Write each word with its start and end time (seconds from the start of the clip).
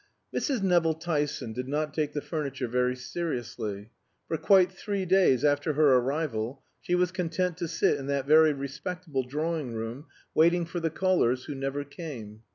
Mrs. 0.35 0.63
Nevill 0.63 0.95
Tyson 0.95 1.53
did 1.53 1.67
not 1.67 1.93
take 1.93 2.13
the 2.13 2.23
furniture 2.23 2.67
very 2.67 2.95
seriously. 2.95 3.91
For 4.27 4.35
quite 4.35 4.71
three 4.71 5.05
days 5.05 5.45
after 5.45 5.73
her 5.73 5.93
arrival 5.97 6.63
she 6.81 6.95
was 6.95 7.11
content 7.11 7.55
to 7.57 7.67
sit 7.67 7.99
in 7.99 8.07
that 8.07 8.25
very 8.25 8.51
respectable 8.51 9.21
drawing 9.21 9.75
room, 9.75 10.07
waiting 10.33 10.65
for 10.65 10.79
the 10.79 10.89
callers 10.89 11.45
who 11.45 11.53
never 11.53 11.83
came. 11.83 12.41